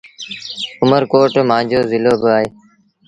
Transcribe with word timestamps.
اُمر 0.81 1.03
ڪوٽ 1.11 1.33
مآݩجو 1.49 1.81
زلو 1.91 2.13
با 2.21 2.29
اهي۔ 2.37 2.47